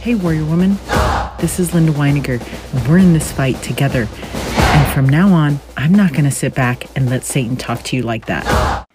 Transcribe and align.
Hey, 0.00 0.14
Warrior 0.14 0.44
Woman. 0.44 0.78
This 1.40 1.58
is 1.58 1.74
Linda 1.74 1.90
Weiniger, 1.90 2.38
we're 2.88 2.98
in 2.98 3.14
this 3.14 3.32
fight 3.32 3.60
together. 3.64 4.06
And 4.12 4.94
from 4.94 5.08
now 5.08 5.34
on, 5.34 5.58
I'm 5.76 5.92
not 5.92 6.12
going 6.12 6.24
to 6.24 6.30
sit 6.30 6.54
back 6.54 6.86
and 6.96 7.10
let 7.10 7.24
Satan 7.24 7.56
talk 7.56 7.82
to 7.82 7.96
you 7.96 8.02
like 8.02 8.26
that. 8.26 8.86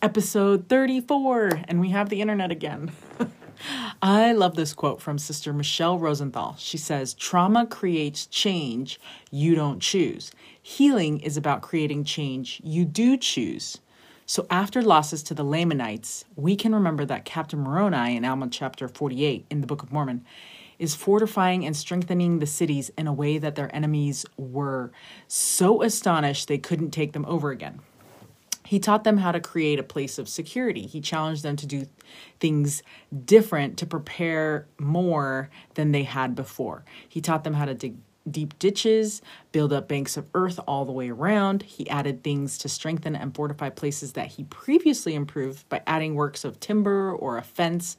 Episode 0.00 0.66
34, 0.70 1.64
and 1.68 1.80
we 1.80 1.90
have 1.90 2.08
the 2.08 2.22
internet 2.22 2.50
again. 2.50 2.92
I 4.02 4.32
love 4.32 4.56
this 4.56 4.72
quote 4.72 5.02
from 5.02 5.18
Sister 5.18 5.52
Michelle 5.52 5.98
Rosenthal. 5.98 6.56
She 6.58 6.78
says, 6.78 7.12
Trauma 7.12 7.66
creates 7.66 8.24
change 8.24 8.98
you 9.30 9.54
don't 9.54 9.80
choose. 9.80 10.32
Healing 10.62 11.20
is 11.20 11.36
about 11.36 11.60
creating 11.60 12.04
change 12.04 12.62
you 12.64 12.86
do 12.86 13.18
choose. 13.18 13.78
So 14.30 14.46
after 14.50 14.82
losses 14.82 15.22
to 15.22 15.34
the 15.34 15.42
Lamanites, 15.42 16.26
we 16.36 16.54
can 16.54 16.74
remember 16.74 17.06
that 17.06 17.24
Captain 17.24 17.60
Moroni 17.60 18.14
in 18.14 18.26
Alma 18.26 18.48
chapter 18.50 18.86
48 18.86 19.46
in 19.48 19.62
the 19.62 19.66
Book 19.66 19.82
of 19.82 19.90
Mormon 19.90 20.22
is 20.78 20.94
fortifying 20.94 21.64
and 21.64 21.74
strengthening 21.74 22.38
the 22.38 22.46
cities 22.46 22.90
in 22.98 23.06
a 23.06 23.12
way 23.12 23.38
that 23.38 23.54
their 23.54 23.74
enemies 23.74 24.26
were 24.36 24.92
so 25.28 25.80
astonished 25.80 26.46
they 26.46 26.58
couldn't 26.58 26.90
take 26.90 27.14
them 27.14 27.24
over 27.24 27.50
again. 27.50 27.80
He 28.66 28.78
taught 28.78 29.02
them 29.02 29.16
how 29.16 29.32
to 29.32 29.40
create 29.40 29.78
a 29.78 29.82
place 29.82 30.18
of 30.18 30.28
security. 30.28 30.82
He 30.82 31.00
challenged 31.00 31.42
them 31.42 31.56
to 31.56 31.66
do 31.66 31.86
things 32.38 32.82
different 33.24 33.78
to 33.78 33.86
prepare 33.86 34.66
more 34.78 35.48
than 35.72 35.92
they 35.92 36.02
had 36.02 36.34
before. 36.34 36.84
He 37.08 37.22
taught 37.22 37.44
them 37.44 37.54
how 37.54 37.64
to 37.64 37.72
dig 37.72 37.96
deep 38.32 38.58
ditches, 38.58 39.22
build 39.52 39.72
up 39.72 39.88
banks 39.88 40.16
of 40.16 40.26
earth 40.34 40.60
all 40.66 40.84
the 40.84 40.92
way 40.92 41.10
around. 41.10 41.62
He 41.62 41.88
added 41.88 42.22
things 42.22 42.58
to 42.58 42.68
strengthen 42.68 43.16
and 43.16 43.34
fortify 43.34 43.70
places 43.70 44.12
that 44.12 44.28
he 44.28 44.44
previously 44.44 45.14
improved 45.14 45.68
by 45.68 45.82
adding 45.86 46.14
works 46.14 46.44
of 46.44 46.60
timber 46.60 47.12
or 47.12 47.38
a 47.38 47.42
fence 47.42 47.96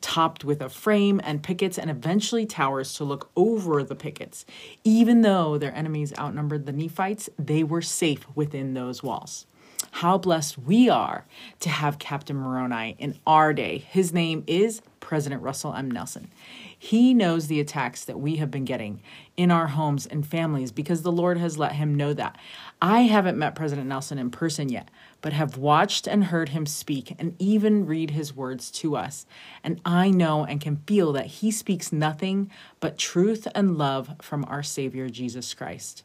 topped 0.00 0.44
with 0.44 0.60
a 0.60 0.68
frame 0.68 1.20
and 1.24 1.42
pickets 1.42 1.78
and 1.78 1.90
eventually 1.90 2.44
towers 2.46 2.94
to 2.94 3.04
look 3.04 3.30
over 3.36 3.82
the 3.82 3.94
pickets. 3.94 4.44
Even 4.84 5.22
though 5.22 5.58
their 5.58 5.74
enemies 5.74 6.12
outnumbered 6.18 6.66
the 6.66 6.72
Nephites, 6.72 7.30
they 7.38 7.62
were 7.62 7.82
safe 7.82 8.26
within 8.34 8.74
those 8.74 9.02
walls. 9.02 9.46
How 9.92 10.16
blessed 10.16 10.58
we 10.58 10.88
are 10.88 11.26
to 11.60 11.68
have 11.68 11.98
Captain 11.98 12.34
Moroni 12.34 12.96
in 12.98 13.18
our 13.26 13.52
day. 13.52 13.78
His 13.78 14.12
name 14.12 14.42
is 14.46 14.80
President 15.00 15.42
Russell 15.42 15.74
M. 15.74 15.90
Nelson. 15.90 16.30
He 16.76 17.12
knows 17.12 17.46
the 17.46 17.60
attacks 17.60 18.04
that 18.06 18.18
we 18.18 18.36
have 18.36 18.50
been 18.50 18.64
getting 18.64 19.02
in 19.36 19.50
our 19.50 19.66
homes 19.68 20.06
and 20.06 20.26
families 20.26 20.72
because 20.72 21.02
the 21.02 21.12
Lord 21.12 21.36
has 21.36 21.58
let 21.58 21.72
him 21.72 21.94
know 21.94 22.14
that. 22.14 22.38
I 22.80 23.02
haven't 23.02 23.38
met 23.38 23.54
President 23.54 23.86
Nelson 23.86 24.18
in 24.18 24.30
person 24.30 24.70
yet, 24.70 24.88
but 25.20 25.34
have 25.34 25.58
watched 25.58 26.08
and 26.08 26.24
heard 26.24 26.48
him 26.48 26.64
speak 26.64 27.14
and 27.18 27.36
even 27.38 27.84
read 27.84 28.12
his 28.12 28.34
words 28.34 28.70
to 28.70 28.96
us. 28.96 29.26
And 29.62 29.78
I 29.84 30.10
know 30.10 30.46
and 30.46 30.58
can 30.58 30.76
feel 30.86 31.12
that 31.12 31.26
he 31.26 31.50
speaks 31.50 31.92
nothing 31.92 32.50
but 32.80 32.96
truth 32.96 33.46
and 33.54 33.76
love 33.76 34.10
from 34.22 34.46
our 34.46 34.62
Savior 34.62 35.10
Jesus 35.10 35.52
Christ. 35.52 36.02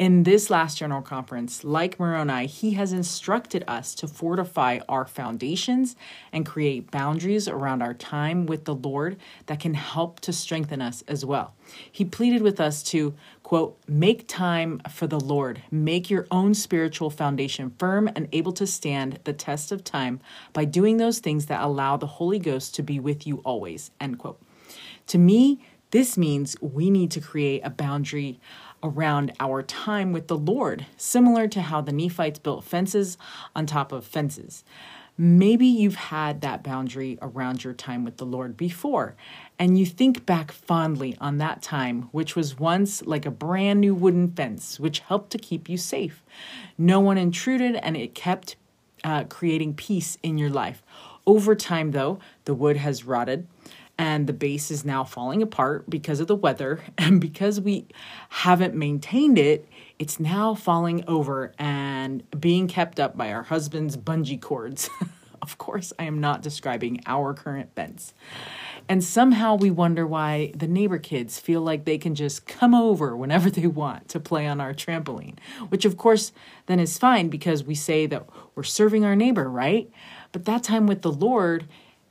In 0.00 0.22
this 0.22 0.48
last 0.48 0.78
general 0.78 1.02
conference, 1.02 1.62
like 1.62 2.00
Moroni, 2.00 2.46
he 2.46 2.70
has 2.70 2.94
instructed 2.94 3.62
us 3.68 3.94
to 3.96 4.08
fortify 4.08 4.78
our 4.88 5.04
foundations 5.04 5.94
and 6.32 6.46
create 6.46 6.90
boundaries 6.90 7.46
around 7.46 7.82
our 7.82 7.92
time 7.92 8.46
with 8.46 8.64
the 8.64 8.74
Lord 8.74 9.18
that 9.44 9.60
can 9.60 9.74
help 9.74 10.18
to 10.20 10.32
strengthen 10.32 10.80
us 10.80 11.04
as 11.06 11.26
well. 11.26 11.52
He 11.92 12.06
pleaded 12.06 12.40
with 12.40 12.60
us 12.60 12.82
to, 12.84 13.14
quote, 13.42 13.78
make 13.86 14.26
time 14.26 14.80
for 14.88 15.06
the 15.06 15.20
Lord, 15.20 15.60
make 15.70 16.08
your 16.08 16.26
own 16.30 16.54
spiritual 16.54 17.10
foundation 17.10 17.74
firm 17.78 18.08
and 18.16 18.26
able 18.32 18.52
to 18.52 18.66
stand 18.66 19.18
the 19.24 19.34
test 19.34 19.70
of 19.70 19.84
time 19.84 20.20
by 20.54 20.64
doing 20.64 20.96
those 20.96 21.18
things 21.18 21.44
that 21.44 21.60
allow 21.60 21.98
the 21.98 22.06
Holy 22.06 22.38
Ghost 22.38 22.74
to 22.76 22.82
be 22.82 22.98
with 22.98 23.26
you 23.26 23.42
always, 23.44 23.90
end 24.00 24.18
quote. 24.18 24.40
To 25.08 25.18
me, 25.18 25.62
this 25.90 26.16
means 26.16 26.56
we 26.60 26.88
need 26.88 27.10
to 27.10 27.20
create 27.20 27.62
a 27.64 27.70
boundary 27.70 28.40
around 28.82 29.32
our 29.40 29.62
time 29.62 30.12
with 30.12 30.28
the 30.28 30.36
Lord, 30.36 30.86
similar 30.96 31.48
to 31.48 31.62
how 31.62 31.80
the 31.80 31.92
Nephites 31.92 32.38
built 32.38 32.64
fences 32.64 33.18
on 33.54 33.66
top 33.66 33.92
of 33.92 34.04
fences. 34.04 34.64
Maybe 35.18 35.66
you've 35.66 35.96
had 35.96 36.40
that 36.40 36.62
boundary 36.62 37.18
around 37.20 37.62
your 37.62 37.74
time 37.74 38.04
with 38.04 38.16
the 38.16 38.24
Lord 38.24 38.56
before, 38.56 39.16
and 39.58 39.78
you 39.78 39.84
think 39.84 40.24
back 40.24 40.50
fondly 40.50 41.14
on 41.20 41.36
that 41.38 41.60
time, 41.60 42.08
which 42.12 42.34
was 42.34 42.58
once 42.58 43.02
like 43.04 43.26
a 43.26 43.30
brand 43.30 43.82
new 43.82 43.94
wooden 43.94 44.30
fence, 44.30 44.80
which 44.80 45.00
helped 45.00 45.30
to 45.32 45.38
keep 45.38 45.68
you 45.68 45.76
safe. 45.76 46.24
No 46.78 47.00
one 47.00 47.18
intruded, 47.18 47.76
and 47.76 47.98
it 47.98 48.14
kept 48.14 48.56
uh, 49.04 49.24
creating 49.24 49.74
peace 49.74 50.16
in 50.22 50.38
your 50.38 50.50
life. 50.50 50.82
Over 51.26 51.54
time, 51.54 51.90
though, 51.90 52.18
the 52.46 52.54
wood 52.54 52.78
has 52.78 53.04
rotted 53.04 53.46
and 54.00 54.26
the 54.26 54.32
base 54.32 54.70
is 54.70 54.82
now 54.82 55.04
falling 55.04 55.42
apart 55.42 55.90
because 55.90 56.20
of 56.20 56.26
the 56.26 56.34
weather. 56.34 56.80
And 56.98 57.20
because 57.20 57.60
we 57.60 57.86
haven't 58.28 58.74
maintained 58.74 59.38
it 59.38 59.68
it's 59.98 60.18
now 60.18 60.54
falling 60.54 61.04
over 61.06 61.52
and 61.58 62.22
being 62.38 62.68
kept 62.68 62.98
up 62.98 63.16
by 63.16 63.32
our 63.32 63.42
husband's 63.42 63.96
bungee 63.96 64.40
cords. 64.40 64.88
Of 65.42 65.56
course 65.56 65.90
i 65.98 66.04
am 66.04 66.20
not 66.20 66.42
describing 66.42 67.00
our 67.06 67.32
current 67.32 67.74
fence 67.74 68.12
and 68.90 69.02
somehow 69.02 69.54
we 69.54 69.70
wonder 69.70 70.06
why 70.06 70.52
the 70.54 70.68
neighbor 70.68 70.98
kids 70.98 71.38
feel 71.38 71.62
like 71.62 71.86
they 71.86 71.96
can 71.96 72.14
just 72.14 72.46
come 72.46 72.74
over 72.74 73.16
whenever 73.16 73.48
they 73.48 73.66
want 73.66 74.06
to 74.10 74.20
play 74.20 74.46
on 74.46 74.60
our 74.60 74.74
trampoline 74.74 75.38
which 75.70 75.86
of 75.86 75.96
course 75.96 76.32
then 76.66 76.78
is 76.78 76.98
fine 76.98 77.30
because 77.30 77.64
we 77.64 77.74
say 77.74 78.04
that 78.04 78.26
we're 78.54 78.62
serving 78.62 79.02
our 79.02 79.16
neighbor 79.16 79.48
right? 79.48 79.90
But 80.30 80.44
that 80.44 80.62
time 80.62 80.86
with 80.86 81.00
the 81.00 81.10
lord 81.10 81.66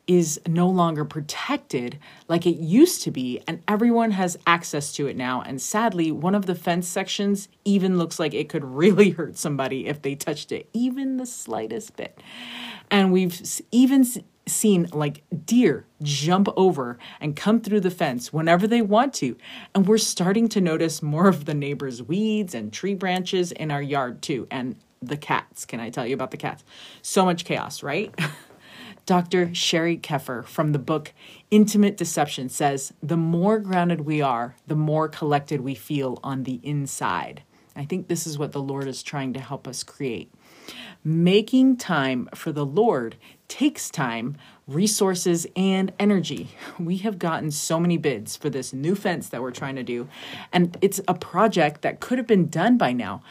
is 0.10 0.42
no 0.48 0.68
longer 0.68 1.06
protected 1.06 2.00
like 2.28 2.48
it 2.48 2.58
used 2.58 3.04
to 3.04 3.12
be, 3.12 3.40
and 3.48 3.62
everyone 3.68 4.10
has 4.10 4.40
access 4.48 4.92
to 4.94 5.06
it 5.06 5.16
now. 5.16 5.44
And 5.44 5.62
sadly, 5.62 6.12
one 6.12 6.34
of 6.34 6.48
the 6.48 6.56
fence 6.56 6.88
sections 6.88 7.48
even 7.64 8.00
looks 8.00 8.18
like 8.18 8.34
it 8.34 8.50
could 8.50 8.66
really 8.80 9.12
hurt 9.12 9.38
somebody 9.38 9.86
if 9.86 10.02
they 10.02 10.16
touched 10.16 10.52
it, 10.52 10.68
even 10.74 11.18
the 11.18 11.28
slightest 11.28 11.96
bit. 11.96 12.20
And 12.90 13.14
we've 13.14 13.40
even 13.72 14.04
seen 14.48 14.90
like 14.92 15.22
deer 15.46 15.86
jump 16.02 16.48
over 16.58 16.98
and 17.22 17.36
come 17.36 17.62
through 17.62 17.82
the 17.82 17.92
fence 17.92 18.34
whenever 18.34 18.66
they 18.66 18.82
want 18.82 19.14
to. 19.14 19.38
And 19.76 19.88
we're 19.88 20.00
starting 20.00 20.50
to 20.50 20.60
notice 20.60 21.04
more 21.04 21.28
of 21.28 21.46
the 21.46 21.54
neighbors' 21.54 22.02
weeds 22.02 22.56
and 22.56 22.74
tree 22.74 22.96
branches 22.96 23.52
in 23.52 23.70
our 23.70 23.82
yard 23.82 24.24
too. 24.24 24.48
And 24.50 24.76
the 25.04 25.18
cats. 25.18 25.66
Can 25.66 25.80
I 25.80 25.92
tell 25.92 26.06
you 26.06 26.16
about 26.16 26.32
the 26.32 26.38
cats? 26.38 26.64
So 27.04 27.24
much 27.26 27.46
chaos, 27.46 27.84
right? 27.84 28.14
Dr. 29.10 29.48
Sheri 29.48 30.00
Keffer 30.00 30.46
from 30.46 30.72
the 30.72 30.78
book 30.78 31.14
Intimate 31.50 31.98
Deception 31.98 32.48
says 32.48 32.94
the 33.02 33.18
more 33.18 33.58
grounded 33.58 34.02
we 34.02 34.22
are, 34.22 34.56
the 34.68 34.76
more 34.76 35.08
collected 35.10 35.62
we 35.62 35.74
feel 35.74 36.20
on 36.24 36.44
the 36.44 36.60
inside. 36.62 37.42
I 37.76 37.86
think 37.86 38.08
this 38.08 38.28
is 38.28 38.38
what 38.38 38.52
the 38.52 38.62
Lord 38.62 38.88
is 38.88 39.02
trying 39.02 39.34
to 39.34 39.40
help 39.40 39.68
us 39.68 39.82
create. 39.82 40.32
Making 41.04 41.76
time 41.76 42.30
for 42.36 42.52
the 42.52 42.66
Lord 42.66 43.16
takes 43.48 43.90
time, 43.90 44.38
resources, 44.68 45.48
and 45.56 45.92
energy. 45.98 46.50
We 46.78 46.98
have 46.98 47.18
gotten 47.18 47.50
so 47.50 47.80
many 47.80 47.98
bids 47.98 48.36
for 48.38 48.52
this 48.52 48.74
new 48.74 48.94
fence 48.94 49.28
that 49.30 49.42
we're 49.42 49.50
trying 49.50 49.78
to 49.78 49.84
do, 49.84 50.08
and 50.54 50.78
it's 50.82 51.02
a 51.08 51.16
project 51.16 51.82
that 51.82 52.00
could 52.00 52.20
have 52.20 52.28
been 52.28 52.48
done 52.48 52.78
by 52.78 52.94
now 52.94 53.24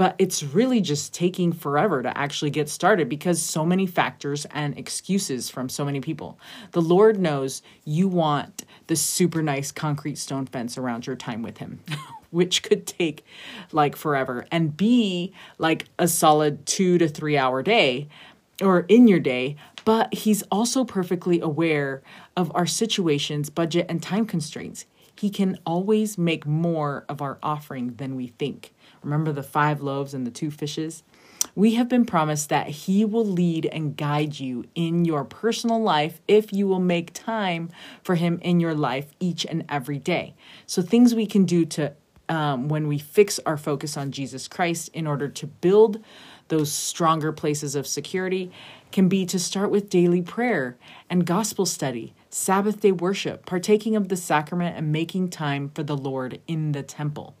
but 0.00 0.14
it's 0.16 0.42
really 0.42 0.80
just 0.80 1.12
taking 1.12 1.52
forever 1.52 2.02
to 2.02 2.16
actually 2.16 2.50
get 2.50 2.70
started 2.70 3.06
because 3.06 3.42
so 3.42 3.66
many 3.66 3.84
factors 3.84 4.46
and 4.46 4.78
excuses 4.78 5.50
from 5.50 5.68
so 5.68 5.84
many 5.84 6.00
people. 6.00 6.38
The 6.70 6.80
Lord 6.80 7.20
knows 7.20 7.60
you 7.84 8.08
want 8.08 8.64
the 8.86 8.96
super 8.96 9.42
nice 9.42 9.70
concrete 9.70 10.16
stone 10.16 10.46
fence 10.46 10.78
around 10.78 11.06
your 11.06 11.16
time 11.16 11.42
with 11.42 11.58
Him. 11.58 11.80
which 12.30 12.62
could 12.62 12.86
take 12.86 13.26
like 13.72 13.94
forever 13.94 14.46
and 14.50 14.74
be 14.74 15.34
like 15.58 15.84
a 15.98 16.08
solid 16.08 16.64
two 16.64 16.96
to 16.96 17.06
three 17.06 17.36
hour 17.36 17.62
day 17.62 18.08
or 18.62 18.86
in 18.88 19.06
your 19.06 19.20
day, 19.20 19.56
but 19.84 20.14
he's 20.14 20.42
also 20.44 20.82
perfectly 20.82 21.40
aware 21.40 22.02
of 22.38 22.50
our 22.54 22.66
situations, 22.66 23.50
budget, 23.50 23.84
and 23.90 24.02
time 24.02 24.24
constraints. 24.24 24.86
He 25.20 25.28
can 25.28 25.58
always 25.66 26.16
make 26.16 26.46
more 26.46 27.04
of 27.06 27.20
our 27.20 27.38
offering 27.42 27.92
than 27.96 28.16
we 28.16 28.28
think. 28.28 28.72
Remember 29.02 29.32
the 29.32 29.42
five 29.42 29.82
loaves 29.82 30.14
and 30.14 30.26
the 30.26 30.30
two 30.30 30.50
fishes? 30.50 31.02
We 31.54 31.74
have 31.74 31.90
been 31.90 32.06
promised 32.06 32.48
that 32.48 32.68
He 32.68 33.04
will 33.04 33.26
lead 33.26 33.66
and 33.66 33.94
guide 33.94 34.40
you 34.40 34.64
in 34.74 35.04
your 35.04 35.24
personal 35.24 35.78
life 35.78 36.22
if 36.26 36.54
you 36.54 36.66
will 36.66 36.80
make 36.80 37.12
time 37.12 37.68
for 38.02 38.14
Him 38.14 38.38
in 38.40 38.60
your 38.60 38.74
life 38.74 39.12
each 39.20 39.44
and 39.44 39.66
every 39.68 39.98
day. 39.98 40.34
So, 40.64 40.80
things 40.80 41.14
we 41.14 41.26
can 41.26 41.44
do 41.44 41.66
to 41.66 41.92
um, 42.30 42.68
when 42.68 42.88
we 42.88 42.96
fix 42.96 43.38
our 43.44 43.58
focus 43.58 43.98
on 43.98 44.12
Jesus 44.12 44.48
Christ 44.48 44.88
in 44.94 45.06
order 45.06 45.28
to 45.28 45.46
build 45.46 46.02
those 46.50 46.70
stronger 46.70 47.32
places 47.32 47.74
of 47.74 47.86
security 47.86 48.52
can 48.92 49.08
be 49.08 49.24
to 49.24 49.38
start 49.38 49.70
with 49.70 49.88
daily 49.88 50.20
prayer 50.20 50.76
and 51.08 51.24
gospel 51.24 51.64
study, 51.64 52.12
Sabbath 52.28 52.80
day 52.80 52.92
worship, 52.92 53.46
partaking 53.46 53.96
of 53.96 54.08
the 54.08 54.16
sacrament, 54.16 54.76
and 54.76 54.92
making 54.92 55.30
time 55.30 55.70
for 55.74 55.82
the 55.82 55.96
Lord 55.96 56.40
in 56.46 56.72
the 56.72 56.82
temple. 56.82 57.34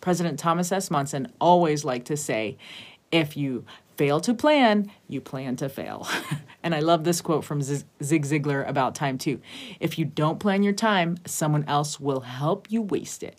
President 0.00 0.38
Thomas 0.38 0.72
S. 0.72 0.90
Monson 0.90 1.30
always 1.40 1.84
liked 1.84 2.06
to 2.06 2.16
say, 2.16 2.56
if 3.10 3.36
you 3.36 3.64
fail 3.96 4.20
to 4.20 4.32
plan, 4.32 4.90
you 5.08 5.20
plan 5.20 5.56
to 5.56 5.68
fail. 5.68 6.08
and 6.62 6.74
I 6.74 6.80
love 6.80 7.04
this 7.04 7.20
quote 7.20 7.44
from 7.44 7.62
Zig 7.62 7.84
Ziglar 8.00 8.66
about 8.68 8.94
time 8.94 9.18
too. 9.18 9.40
If 9.80 9.98
you 9.98 10.04
don't 10.04 10.40
plan 10.40 10.62
your 10.62 10.72
time, 10.72 11.18
someone 11.26 11.64
else 11.68 12.00
will 12.00 12.20
help 12.20 12.70
you 12.70 12.80
waste 12.80 13.22
it. 13.22 13.38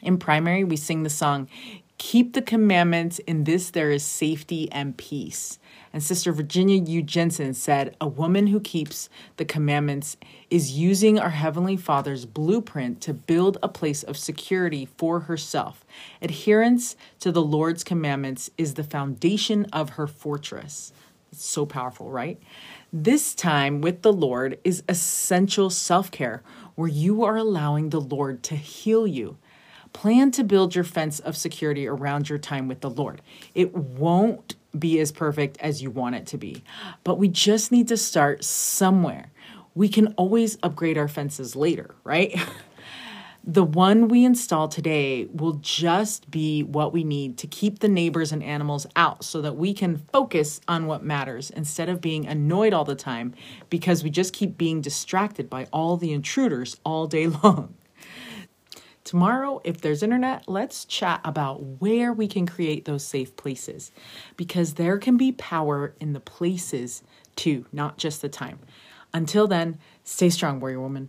In 0.00 0.16
primary, 0.16 0.64
we 0.64 0.76
sing 0.76 1.02
the 1.02 1.10
song, 1.10 1.48
Keep 1.98 2.34
the 2.34 2.42
commandments, 2.42 3.18
in 3.20 3.42
this 3.42 3.70
there 3.70 3.90
is 3.90 4.04
safety 4.04 4.70
and 4.70 4.96
peace. 4.96 5.58
And 5.92 6.00
Sister 6.00 6.32
Virginia 6.32 6.80
U. 6.80 7.02
Jensen 7.02 7.54
said, 7.54 7.96
A 8.00 8.06
woman 8.06 8.46
who 8.46 8.60
keeps 8.60 9.08
the 9.36 9.44
commandments 9.44 10.16
is 10.48 10.78
using 10.78 11.18
our 11.18 11.30
Heavenly 11.30 11.76
Father's 11.76 12.24
blueprint 12.24 13.00
to 13.02 13.12
build 13.12 13.58
a 13.62 13.68
place 13.68 14.04
of 14.04 14.16
security 14.16 14.86
for 14.96 15.20
herself. 15.20 15.84
Adherence 16.22 16.94
to 17.18 17.32
the 17.32 17.42
Lord's 17.42 17.82
commandments 17.82 18.48
is 18.56 18.74
the 18.74 18.84
foundation 18.84 19.64
of 19.72 19.90
her 19.90 20.06
fortress. 20.06 20.92
It's 21.32 21.44
so 21.44 21.66
powerful, 21.66 22.10
right? 22.10 22.40
This 22.92 23.34
time 23.34 23.80
with 23.80 24.02
the 24.02 24.12
Lord 24.12 24.58
is 24.62 24.84
essential 24.88 25.68
self 25.68 26.12
care 26.12 26.42
where 26.76 26.88
you 26.88 27.24
are 27.24 27.36
allowing 27.36 27.90
the 27.90 28.00
Lord 28.00 28.44
to 28.44 28.54
heal 28.54 29.04
you. 29.04 29.36
Plan 29.92 30.30
to 30.32 30.44
build 30.44 30.74
your 30.74 30.84
fence 30.84 31.18
of 31.20 31.36
security 31.36 31.86
around 31.86 32.28
your 32.28 32.38
time 32.38 32.68
with 32.68 32.80
the 32.80 32.90
Lord. 32.90 33.22
It 33.54 33.74
won't 33.74 34.54
be 34.78 35.00
as 35.00 35.12
perfect 35.12 35.56
as 35.60 35.82
you 35.82 35.90
want 35.90 36.14
it 36.14 36.26
to 36.26 36.38
be, 36.38 36.62
but 37.04 37.18
we 37.18 37.28
just 37.28 37.72
need 37.72 37.88
to 37.88 37.96
start 37.96 38.44
somewhere. 38.44 39.30
We 39.74 39.88
can 39.88 40.08
always 40.14 40.58
upgrade 40.62 40.98
our 40.98 41.08
fences 41.08 41.56
later, 41.56 41.94
right? 42.04 42.38
the 43.48 43.64
one 43.64 44.08
we 44.08 44.26
install 44.26 44.68
today 44.68 45.26
will 45.32 45.54
just 45.54 46.30
be 46.30 46.62
what 46.62 46.92
we 46.92 47.02
need 47.02 47.38
to 47.38 47.46
keep 47.46 47.78
the 47.78 47.88
neighbors 47.88 48.30
and 48.30 48.42
animals 48.42 48.86
out 48.94 49.24
so 49.24 49.40
that 49.40 49.56
we 49.56 49.72
can 49.72 49.96
focus 50.12 50.60
on 50.68 50.86
what 50.86 51.02
matters 51.02 51.48
instead 51.50 51.88
of 51.88 52.02
being 52.02 52.26
annoyed 52.26 52.74
all 52.74 52.84
the 52.84 52.94
time 52.94 53.32
because 53.70 54.04
we 54.04 54.10
just 54.10 54.34
keep 54.34 54.58
being 54.58 54.82
distracted 54.82 55.48
by 55.48 55.66
all 55.72 55.96
the 55.96 56.12
intruders 56.12 56.76
all 56.84 57.06
day 57.06 57.26
long. 57.42 57.74
Tomorrow, 59.08 59.62
if 59.64 59.80
there's 59.80 60.02
internet, 60.02 60.44
let's 60.48 60.84
chat 60.84 61.22
about 61.24 61.62
where 61.80 62.12
we 62.12 62.28
can 62.28 62.46
create 62.46 62.84
those 62.84 63.02
safe 63.02 63.34
places 63.36 63.90
because 64.36 64.74
there 64.74 64.98
can 64.98 65.16
be 65.16 65.32
power 65.32 65.94
in 65.98 66.12
the 66.12 66.20
places 66.20 67.02
too, 67.34 67.64
not 67.72 67.96
just 67.96 68.20
the 68.20 68.28
time. 68.28 68.58
Until 69.14 69.46
then, 69.46 69.78
stay 70.04 70.28
strong, 70.28 70.60
warrior 70.60 70.82
woman. 70.82 71.08